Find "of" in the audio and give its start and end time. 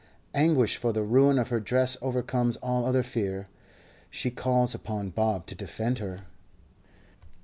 1.37-1.49